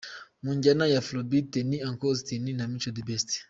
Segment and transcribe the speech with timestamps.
[0.43, 3.29] Mu njyana ya Afro beat ni Auncle Austin na Mico the Best.